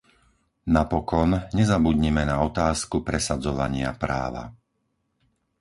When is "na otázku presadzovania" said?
2.29-3.89